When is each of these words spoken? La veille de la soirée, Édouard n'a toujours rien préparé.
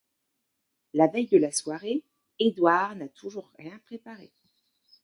La 0.95 1.05
veille 1.05 1.27
de 1.27 1.37
la 1.37 1.51
soirée, 1.51 2.03
Édouard 2.39 2.95
n'a 2.95 3.07
toujours 3.07 3.51
rien 3.59 3.77
préparé. 3.85 4.31